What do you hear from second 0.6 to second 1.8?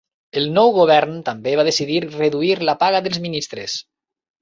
govern també va